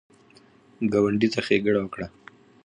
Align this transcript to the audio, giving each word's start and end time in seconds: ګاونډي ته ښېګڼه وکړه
ګاونډي 0.91 1.27
ته 1.33 1.39
ښېګڼه 1.45 1.79
وکړه 1.81 2.07